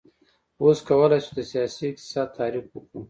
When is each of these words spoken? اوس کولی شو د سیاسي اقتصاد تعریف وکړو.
اوس 0.61 0.77
کولی 0.87 1.19
شو 1.23 1.31
د 1.37 1.41
سیاسي 1.51 1.83
اقتصاد 1.89 2.27
تعریف 2.37 2.65
وکړو. 2.71 2.99